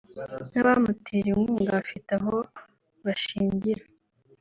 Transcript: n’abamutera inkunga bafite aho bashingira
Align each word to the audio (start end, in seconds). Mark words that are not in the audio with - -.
n’abamutera 0.53 1.27
inkunga 1.31 1.69
bafite 1.77 2.11
aho 2.19 2.35
bashingira 3.03 3.83